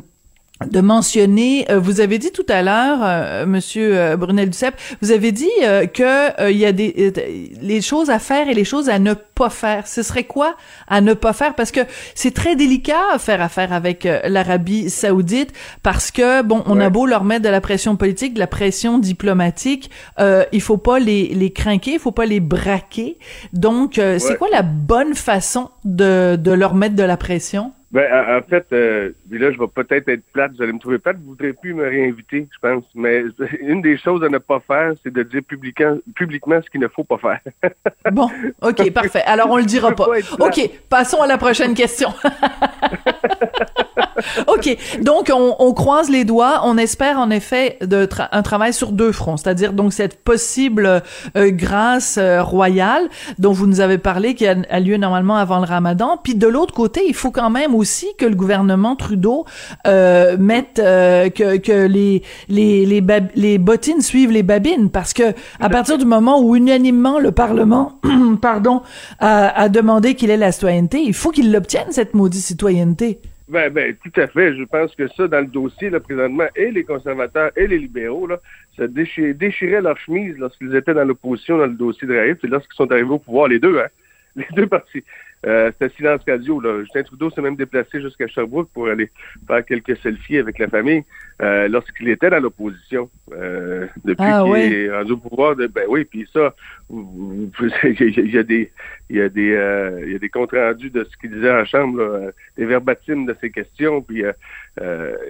de 0.66 0.82
mentionner, 0.82 1.70
euh, 1.70 1.80
vous 1.80 2.02
avez 2.02 2.18
dit 2.18 2.32
tout 2.32 2.46
à 2.50 2.64
l'heure, 2.64 3.00
euh, 3.04 3.46
Monsieur 3.46 3.96
euh, 3.98 4.18
Brunel 4.18 4.50
Duceppe, 4.50 4.76
vous 5.02 5.12
avez 5.12 5.32
dit 5.32 5.50
que 5.94 6.50
il 6.50 6.58
y 6.58 6.66
a 6.66 6.72
des 6.72 7.14
les 7.62 7.82
choses 7.82 8.10
à 8.10 8.20
faire 8.20 8.50
et 8.50 8.54
les 8.54 8.66
choses 8.66 8.90
à 8.90 9.00
ne 9.00 9.14
pas 9.14 9.50
faire. 9.50 9.88
Ce 9.88 10.02
serait 10.02 10.24
quoi 10.24 10.56
à 10.88 11.02
ne 11.02 11.14
pas 11.14 11.34
faire? 11.34 11.54
Parce 11.56 11.72
que 11.72 11.82
c'est 12.16 12.34
très 12.34 12.56
délicat 12.56 13.02
à 13.14 13.20
faire 13.20 13.42
affaire 13.42 13.72
avec 13.72 14.08
l'Arabie 14.26 14.90
Saoudite 14.90 15.54
parce 15.84 16.12
que 16.12 16.42
bon, 16.42 16.64
on 16.66 16.80
a 16.80 16.90
beau 16.90 17.06
leur 17.06 17.24
mettre 17.24 17.44
de 17.44 17.50
la 17.50 17.62
pression 17.62 17.96
politique, 17.96 18.34
de 18.34 18.40
la 18.40 18.48
pression 18.48 18.98
diplomatique, 18.98 19.92
il 20.20 20.62
faut 20.62 20.78
pas 20.78 21.00
les 21.00 21.28
les 21.28 21.52
craquer, 21.52 21.94
il 21.94 22.00
faut 22.00 22.12
pas 22.12 22.26
les 22.26 22.40
braquer. 22.40 23.18
Donc, 23.54 23.94
c'est 23.96 24.38
quoi 24.38 24.48
la 24.52 24.64
bonne 24.64 25.14
façon 25.14 25.70
de 25.86 26.36
de 26.36 26.52
leur 26.52 26.74
mettre 26.74 26.96
de 26.96 27.04
la 27.04 27.18
pression? 27.18 27.74
Ben, 27.90 28.06
en, 28.38 28.42
fait, 28.48 28.66
euh, 28.74 29.12
là, 29.32 29.52
je 29.52 29.58
vais 29.58 29.68
peut-être 29.68 30.10
être 30.10 30.24
plate, 30.34 30.52
vous 30.58 30.62
allez 30.62 30.74
me 30.74 30.80
trouver 30.80 31.00
plate, 31.00 31.16
vous 31.18 31.24
ne 31.24 31.30
voudrez 31.30 31.54
plus 31.54 31.74
me 31.74 31.88
réinviter, 31.88 32.48
je 32.54 32.60
pense. 32.60 32.84
Mais 32.94 33.24
une 33.62 33.82
des 33.82 33.98
choses 33.98 34.24
à 34.24 34.30
ne 34.30 34.40
pas 34.40 34.60
faire, 34.60 34.94
c'est 35.04 35.14
de 35.14 35.24
dire 35.24 35.42
publiquement, 35.48 35.98
publiquement 36.16 36.62
ce 36.62 36.70
qu'il 36.70 36.82
ne 36.82 36.90
faut 36.90 37.06
pas 37.06 37.18
faire. 37.18 37.40
bon, 38.12 38.30
OK, 38.62 38.92
parfait. 38.92 39.24
Alors, 39.26 39.50
on 39.50 39.58
le 39.58 39.64
dira 39.64 39.94
pas. 39.94 40.08
OK, 40.40 40.70
passons 40.90 41.22
à 41.22 41.28
la 41.28 41.38
prochaine 41.38 41.74
question. 41.74 42.10
OK. 44.48 44.78
Donc, 45.02 45.32
on, 45.34 45.56
on, 45.60 45.74
croise 45.74 46.10
les 46.10 46.26
doigts. 46.26 46.62
On 46.64 46.78
espère, 46.78 47.20
en 47.20 47.30
effet, 47.30 47.78
de 47.82 48.08
un 48.32 48.42
travail 48.42 48.74
sur 48.74 48.92
deux 48.92 49.12
fronts. 49.12 49.38
C'est-à-dire, 49.38 49.74
donc, 49.74 49.94
cette 49.94 50.24
possible 50.24 51.04
euh, 51.36 51.52
grâce 51.52 52.18
euh, 52.18 52.42
royale 52.42 53.10
dont 53.38 53.52
vous 53.52 53.68
nous 53.68 53.80
avez 53.80 53.98
parlé, 53.98 54.36
qui 54.36 54.48
a, 54.48 54.80
lieu 54.80 54.98
normalement 54.98 55.36
avant 55.36 55.60
le 55.60 55.66
ramadan. 55.66 56.20
Puis, 56.22 56.36
de 56.36 56.48
l'autre 56.48 56.74
côté, 56.74 57.02
il 57.08 57.14
faut 57.14 57.32
quand 57.32 57.50
même 57.50 57.76
aussi 57.76 58.08
que 58.18 58.26
le 58.26 58.36
gouvernement 58.36 58.96
Trudeau 58.96 59.46
euh, 59.86 60.38
mette 60.40 60.80
euh, 60.80 61.30
que, 61.30 61.58
que 61.58 61.86
les, 61.86 62.24
les, 62.50 62.86
les, 62.86 63.04
les 63.36 63.58
bottines 63.58 64.02
suivent 64.02 64.32
les 64.32 64.44
babines. 64.44 64.90
Parce 64.90 65.14
que 65.14 65.34
à 65.60 65.70
partir 65.70 65.98
du 65.98 66.06
moment 66.06 66.42
où 66.42 66.56
unanimement 66.56 67.20
le 67.20 67.32
Parlement, 67.32 68.00
pardon, 68.42 68.82
a, 69.20 69.48
a 69.62 69.70
demandé 69.70 70.16
qu'il 70.16 70.30
ait 70.30 70.38
la 70.38 70.52
citoyenneté, 70.52 71.02
il 71.02 71.14
faut 71.14 71.32
qu'il 71.32 71.52
l'obtienne, 71.52 71.88
cette 71.92 72.14
maudite 72.14 72.44
citoyenneté. 72.44 73.20
Ben, 73.48 73.72
ben, 73.72 73.96
tout 73.96 74.20
à 74.20 74.28
fait. 74.28 74.56
Je 74.56 74.64
pense 74.64 74.94
que 74.96 75.08
ça, 75.08 75.28
dans 75.28 75.40
le 75.40 75.48
dossier, 75.48 75.90
là, 75.90 76.00
présentement, 76.00 76.48
et 76.56 76.70
les 76.70 76.84
conservateurs 76.84 77.52
et 77.56 77.68
les 77.68 77.80
libéraux, 77.80 78.28
là, 78.28 78.40
ça 78.76 78.88
déchiraient, 78.88 79.34
déchiraient 79.34 79.82
leur 79.82 79.98
chemise 79.98 80.38
lorsqu'ils 80.38 80.76
étaient 80.76 80.94
dans 80.94 81.06
l'opposition 81.06 81.58
dans 81.58 81.66
le 81.66 81.74
dossier 81.74 82.08
de 82.08 82.14
Raif, 82.14 82.44
et 82.44 82.48
lorsqu'ils 82.48 82.76
sont 82.76 82.92
arrivés 82.92 83.10
au 83.10 83.20
pouvoir, 83.20 83.48
les 83.48 83.60
deux, 83.60 83.80
hein, 83.80 83.88
les 84.36 84.48
deux 84.54 84.68
partis. 84.68 85.04
Euh, 85.46 85.72
c'était 85.72 85.94
silence 85.96 86.22
radio. 86.28 86.60
Là. 86.60 86.82
Justin 86.82 87.04
Trudeau 87.04 87.30
s'est 87.30 87.42
même 87.42 87.56
déplacé 87.56 88.02
jusqu'à 88.02 88.28
Sherbrooke 88.28 88.70
pour 88.74 88.88
aller 88.88 89.12
faire 89.46 89.64
quelques 89.64 89.96
selfies 89.98 90.40
avec 90.40 90.58
la 90.58 90.68
famille 90.68 91.04
euh, 91.42 91.68
lorsqu'il 91.68 92.10
était 92.10 92.30
dans 92.30 92.40
l'opposition. 92.40 93.10
Euh, 93.34 93.86
depuis 94.04 94.26
ah, 94.26 94.44
qu'il 94.44 94.74
est 94.74 94.92
rendu 94.92 95.12
au 95.12 95.18
pouvoir, 95.18 95.56
de, 95.56 95.68
ben 95.68 95.84
oui, 95.88 96.06
puis 96.06 96.28
ça, 96.34 96.56
il 96.90 98.32
y 98.34 98.38
a 98.38 98.44
des 98.44 98.72
il 99.10 99.18
y 99.18 99.22
a 99.22 99.30
des 99.30 99.54
euh, 99.54 100.02
il 100.06 100.14
y 100.14 100.16
a 100.16 100.20
des 100.20 100.30
comptes 100.30 100.52
rendus 100.52 100.90
de 100.90 101.04
ce 101.04 101.16
qu'il 101.18 101.32
disait 101.32 101.52
en 101.52 101.66
chambre, 101.66 102.02
là, 102.02 102.32
des 102.58 102.66
verbatims 102.66 103.26
de 103.26 103.36
ses 103.40 103.52
questions. 103.52 104.02
Puis 104.02 104.24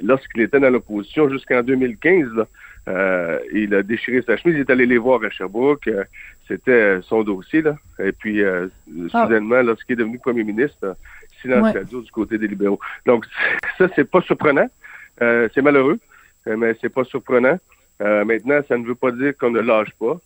lorsqu'il 0.01 0.41
était 0.41 0.59
dans 0.59 0.69
l'opposition 0.69 1.29
jusqu'en 1.29 1.61
2015, 1.63 2.33
là, 2.33 2.47
euh, 2.87 3.39
il 3.53 3.73
a 3.75 3.83
déchiré 3.83 4.21
sa 4.21 4.37
chemise, 4.37 4.55
il 4.55 4.61
est 4.61 4.69
allé 4.69 4.85
les 4.85 4.97
voir 4.97 5.21
à 5.23 5.29
Sherbrooke. 5.29 5.87
Euh, 5.87 6.03
c'était 6.47 6.99
son 7.01 7.23
dossier, 7.23 7.61
là. 7.61 7.75
Et 7.99 8.11
puis, 8.11 8.41
euh, 8.41 8.67
ah. 9.13 9.23
soudainement, 9.23 9.61
lorsqu'il 9.61 9.93
est 9.93 9.97
devenu 9.97 10.19
premier 10.19 10.43
ministre, 10.43 10.95
silence 11.41 11.73
radio 11.73 12.01
du 12.01 12.11
côté 12.11 12.37
des 12.37 12.47
libéraux. 12.47 12.79
Donc, 13.05 13.25
ça, 13.77 13.87
c'est 13.95 14.09
pas 14.09 14.21
surprenant. 14.21 14.67
c'est 15.19 15.61
malheureux, 15.61 15.99
mais 16.45 16.75
c'est 16.81 16.89
pas 16.89 17.03
surprenant. 17.03 17.59
Maintenant, 17.99 18.59
ça 18.67 18.77
ne 18.77 18.85
veut 18.85 18.95
pas 18.95 19.11
dire 19.11 19.35
qu'on 19.37 19.51
ne 19.51 19.59
lâche 19.59 19.91
pas. 19.99 20.19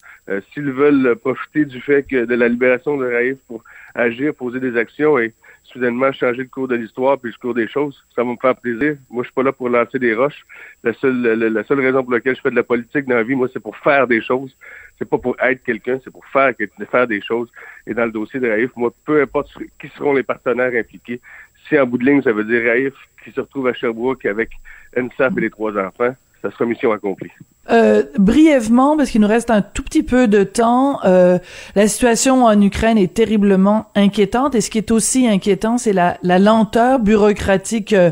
S'ils 0.52 0.72
veulent 0.72 1.16
profiter 1.16 1.66
du 1.66 1.80
fait 1.82 2.04
que 2.04 2.26
de 2.26 2.36
la 2.36 2.48
libération 2.48 2.98
de 2.98 3.06
Raif 3.06 3.38
pour 3.48 3.64
agir, 3.96 4.34
poser 4.36 4.60
des 4.60 4.78
actions 4.78 5.18
et 5.18 5.34
soudainement 5.64 6.12
changer 6.12 6.44
le 6.44 6.50
cours 6.50 6.68
de 6.68 6.76
l'histoire 6.76 7.20
puis 7.20 7.32
le 7.32 7.38
cours 7.40 7.54
des 7.54 7.68
choses. 7.68 8.04
Ça 8.16 8.24
va 8.24 8.32
me 8.32 8.38
faire 8.38 8.56
plaisir. 8.56 8.98
Moi, 9.10 9.24
je 9.24 9.28
suis 9.28 9.34
pas 9.34 9.44
là 9.44 9.52
pour 9.52 9.70
lancer 9.70 10.00
des 10.00 10.14
roches. 10.14 10.46
La 10.84 10.94
seule, 10.94 11.22
la, 11.22 11.64
seule 11.64 11.80
raison 11.80 12.04
pour 12.04 12.14
laquelle 12.14 12.36
je 12.36 12.42
fais 12.42 12.52
de 12.52 12.56
la 12.56 12.64
politique 12.64 13.06
dans 13.06 13.16
la 13.16 13.24
vie, 13.24 13.36
moi, 13.36 13.48
c'est 13.52 13.60
pour 13.60 13.78
faire 13.78 14.08
des 14.08 14.22
choses. 14.22 14.56
C'est 14.98 15.10
pas 15.10 15.18
pour 15.18 15.36
être 15.40 15.64
quelqu'un, 15.64 16.00
c'est 16.04 16.12
pour 16.12 16.26
faire, 16.28 16.54
faire 16.90 17.08
des 17.08 17.22
choses. 17.22 17.50
Et 17.88 17.94
dans 17.94 18.06
le 18.06 18.12
dossier 18.12 18.40
de 18.40 18.48
Raif, 18.48 18.72
moi, 18.76 18.94
peu 19.06 19.22
importe 19.22 19.50
qui 19.80 19.88
seront 19.90 20.14
les 20.14 20.24
partenaires 20.24 20.74
impliqués, 20.78 21.22
si 21.68 21.80
en 21.80 21.86
bout 21.86 21.98
de 21.98 22.06
ligne, 22.06 22.22
ça 22.22 22.34
veut 22.34 22.44
dire 22.44 22.62
Raif 22.64 22.94
qui 23.24 23.32
se 23.32 23.40
retrouve 23.40 23.68
à 23.68 23.74
Sherbrooke 23.74 24.26
avec 24.26 24.50
NSAP 24.96 25.38
et 25.38 25.42
les 25.42 25.50
trois 25.50 25.78
enfants, 25.78 26.16
ça 26.42 26.52
sera 26.52 26.66
mission 26.66 26.92
accomplie. 26.92 27.32
Euh, 27.70 28.04
brièvement, 28.18 28.98
parce 28.98 29.12
qu'il 29.12 29.22
nous 29.22 29.28
reste 29.28 29.52
un 29.52 29.62
tout 29.62 29.84
petit 29.84 30.02
peu 30.02 30.28
de 30.28 30.44
temps, 30.44 31.00
euh, 31.06 31.38
la 31.76 31.88
situation 31.88 32.46
en 32.46 32.60
Ukraine 32.60 32.98
est 32.98 33.14
terriblement 33.14 33.92
inquiétante 33.94 34.56
et 34.56 34.62
ce 34.62 34.72
qui 34.72 34.80
est 34.80 34.90
aussi 34.90 35.28
inquiétant, 35.28 35.78
c'est 35.78 35.94
la, 35.94 36.18
la, 36.24 36.40
lenteur 36.40 37.00
bureaucratique 37.00 37.94
euh, 37.94 38.10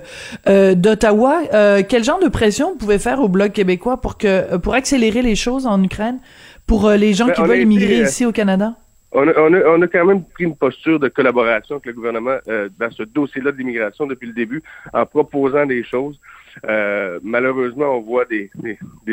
euh 0.48 0.76
d'Ottawa. 0.76 1.42
Euh, 1.54 1.82
quel 1.88 2.04
genre 2.04 2.20
de 2.20 2.28
pression 2.28 2.72
vous 2.72 2.78
pouvez 2.78 3.00
faire 3.00 3.22
au 3.22 3.28
Bloc 3.28 3.52
québécois 3.54 4.00
pour 4.00 4.20
que 4.20 4.58
pour 4.58 4.76
accélérer 4.76 5.24
les 5.24 5.36
choses 5.36 5.66
en 5.66 5.84
Ukraine, 5.84 6.20
pour 6.68 6.88
les 6.92 7.14
gens 7.14 7.26
ben, 7.26 7.34
qui 7.34 7.42
veulent 7.42 7.62
immigrer 7.62 8.02
ici 8.02 8.28
au 8.28 8.32
Canada? 8.32 8.76
On 9.12 9.28
a, 9.28 9.32
on, 9.36 9.52
a, 9.56 9.62
on 9.66 9.82
a, 9.82 9.88
quand 9.88 10.06
même 10.06 10.24
pris 10.24 10.44
une 10.44 10.56
posture 10.56 11.00
de 11.00 11.08
collaboration 11.08 11.76
avec 11.76 11.88
le 11.88 11.94
gouvernement 11.94 12.38
dans 12.46 12.92
ce 12.92 13.02
dossier-là 13.02 13.52
d'immigration 13.52 14.06
depuis 14.06 14.28
le 14.28 14.34
début, 14.34 14.62
en 14.94 15.08
proposant 15.08 15.66
des 15.66 15.84
choses. 15.84 16.20
Euh, 16.68 17.20
malheureusement, 17.24 17.98
on 17.98 18.02
voit 18.02 18.26
des, 18.26 18.50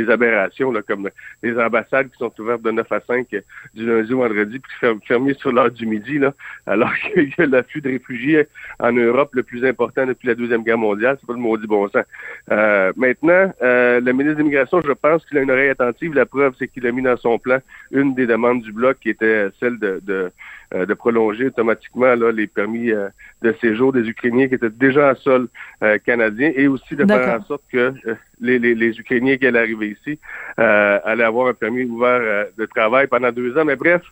aberrations, 0.09 0.73
comme 0.87 1.11
des 1.43 1.59
ambassades 1.59 2.11
qui 2.11 2.19
sont 2.19 2.33
ouvertes 2.38 2.62
de 2.62 2.71
9 2.71 2.91
à 2.91 3.00
5 3.00 3.26
du 3.75 3.87
lundi 3.87 4.12
au 4.12 4.19
vendredi, 4.19 4.59
puis 4.59 4.88
fermées 5.07 5.35
sur 5.35 5.53
l'heure 5.53 5.71
du 5.71 5.87
midi, 5.87 6.21
alors 6.67 6.95
qu'il 6.95 7.33
y 7.37 7.43
a 7.43 7.47
l'afflux 7.47 7.81
de 7.81 7.91
réfugiés 7.91 8.47
en 8.79 8.93
Europe 8.93 9.31
le 9.35 9.43
plus 9.43 9.65
important 9.65 10.07
depuis 10.07 10.29
la 10.29 10.35
Deuxième 10.35 10.62
Guerre 10.62 10.79
mondiale. 10.79 11.17
C'est 11.21 11.26
pas 11.26 11.33
le 11.33 11.38
maudit 11.38 11.67
bon 11.67 11.88
sens. 11.88 12.05
Euh, 12.50 12.93
maintenant, 12.97 13.53
euh, 13.62 14.00
le 14.00 14.12
ministre 14.12 14.35
de 14.35 14.43
l'Immigration, 14.43 14.81
je 14.81 14.93
pense 14.93 15.25
qu'il 15.26 15.38
a 15.38 15.43
une 15.43 15.50
oreille 15.50 15.71
attentive. 15.71 16.15
La 16.15 16.26
preuve, 16.26 16.55
c'est 16.59 16.69
qu'il 16.69 16.87
a 16.87 16.93
mis 16.93 17.03
dans 17.03 17.17
son 17.17 17.38
plan 17.38 17.59
une 17.91 18.15
des 18.15 18.26
demandes 18.26 18.62
du 18.62 18.73
bloc 18.73 18.99
qui 19.00 19.11
était 19.11 19.49
celle 19.61 19.79
de, 19.79 20.31
euh, 20.75 20.95
prolonger 20.97 21.47
automatiquement 21.47 22.15
là, 22.15 22.33
les 22.33 22.49
permis 22.49 22.91
euh, 22.91 23.09
de 23.43 23.55
séjour 23.61 23.93
des 23.93 24.09
Ukrainiens 24.09 24.49
qui 24.49 24.55
étaient 24.55 24.71
déjà 24.71 25.12
en 25.12 25.15
sol 25.15 25.49
euh, 25.83 25.99
canadien 25.99 26.50
et 26.57 26.67
aussi 26.67 26.97
de 26.97 27.07
faire 27.07 27.36
en 27.37 27.45
sorte 27.45 27.62
que 27.71 27.95
les, 28.40 28.59
les, 28.59 28.99
Ukrainiens 28.99 29.37
qui 29.37 29.47
allaient 29.47 29.61
arriver 29.61 29.97
ici 30.00 30.19
allaient 30.57 31.25
avoir 31.25 31.49
un 31.49 31.55
permis 31.55 31.85
ouvert 31.85 32.47
de 32.57 32.66
travail 32.66 33.07
pendant 33.07 33.33
deux 33.33 33.57
ans. 33.59 33.64
Mais 33.64 33.76
bref, 33.76 34.02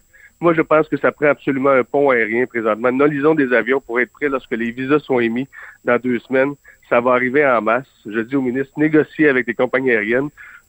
Moi, 0.40 0.52
je 0.52 0.62
pense 0.62 0.88
que 0.88 0.96
ça 0.96 1.12
prend 1.12 1.28
absolument 1.28 1.70
un 1.70 1.84
pont 1.84 2.10
aérien 2.10 2.46
présentement. 2.46 2.92
Nous 2.92 3.06
lisons 3.06 3.34
des 3.34 3.52
avions 3.52 3.80
pour 3.80 4.00
être 4.00 4.12
prêts 4.12 4.28
lorsque 4.28 4.50
les 4.50 4.72
visas 4.72 4.98
sont 4.98 5.20
émis 5.20 5.48
dans 5.84 5.98
deux 5.98 6.18
semaines. 6.18 6.54
Ça 6.88 7.00
va 7.00 7.12
arriver 7.12 7.46
en 7.46 7.62
masse. 7.62 7.88
Je 8.04 8.20
dis 8.20 8.36
au 8.36 8.42
ministre, 8.42 8.72
négocier 8.76 9.28
avec 9.28 9.46
les 9.46 9.54
compagnies 9.54 9.92
aériennes. 9.92 10.28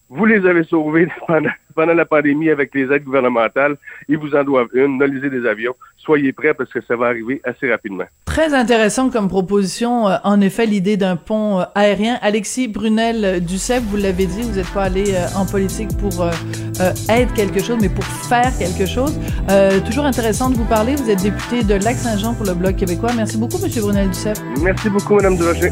Vous 0.09 0.25
les 0.25 0.45
avez 0.45 0.63
sauvés 0.63 1.07
pendant, 1.27 1.50
pendant 1.74 1.93
la 1.93 2.05
pandémie 2.05 2.50
avec 2.50 2.74
les 2.75 2.83
aides 2.91 3.03
gouvernementales. 3.03 3.75
Ils 4.07 4.17
vous 4.17 4.35
en 4.35 4.43
doivent 4.43 4.69
une. 4.74 4.97
Nolisez 4.97 5.29
des 5.29 5.47
avions. 5.47 5.75
Soyez 5.97 6.33
prêts 6.33 6.53
parce 6.53 6.71
que 6.71 6.79
ça 6.88 6.95
va 6.95 7.07
arriver 7.07 7.41
assez 7.43 7.69
rapidement. 7.71 8.05
Très 8.25 8.53
intéressant 8.53 9.09
comme 9.09 9.27
proposition. 9.27 10.07
Euh, 10.07 10.17
en 10.24 10.39
effet, 10.41 10.65
l'idée 10.65 10.97
d'un 10.97 11.15
pont 11.15 11.59
euh, 11.59 11.63
aérien. 11.74 12.19
Alexis 12.21 12.67
Brunel 12.67 13.25
euh, 13.25 13.39
Duceppe, 13.39 13.83
vous 13.83 13.97
l'avez 13.97 14.27
dit, 14.27 14.43
vous 14.43 14.57
n'êtes 14.57 14.71
pas 14.74 14.83
allé 14.83 15.05
en 15.35 15.45
politique 15.45 15.89
pour 15.97 16.29
être 17.09 17.33
quelque 17.33 17.62
chose, 17.62 17.77
mais 17.81 17.89
pour 17.89 18.03
faire 18.03 18.51
quelque 18.57 18.85
chose. 18.85 19.19
toujours 19.85 20.05
intéressant 20.05 20.50
de 20.50 20.55
vous 20.55 20.65
parler. 20.65 20.95
Vous 20.95 21.09
êtes 21.09 21.24
député 21.24 21.63
de 21.63 21.75
Lac-Saint-Jean 21.75 22.35
pour 22.35 22.45
le 22.45 22.53
Bloc 22.53 22.75
québécois. 22.75 23.12
Merci 23.15 23.38
beaucoup, 23.38 23.57
Monsieur 23.57 23.81
Brunel 23.81 24.09
Duceppe. 24.09 24.38
Merci 24.62 24.89
beaucoup, 24.89 25.15
Madame 25.15 25.38
Durocher. 25.38 25.71